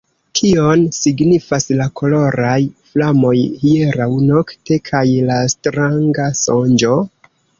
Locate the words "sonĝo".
6.43-6.99